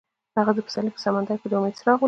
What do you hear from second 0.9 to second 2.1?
په سمندر کې د امید څراغ ولید.